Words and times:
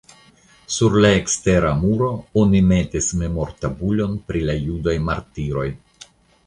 Sur 0.75 0.95
la 1.05 1.11
ekstera 1.17 1.73
muro 1.81 2.09
oni 2.45 2.63
metis 2.71 3.11
memortabulon 3.21 4.19
pri 4.31 4.43
la 4.51 4.57
judaj 4.67 5.01
martiroj. 5.11 5.69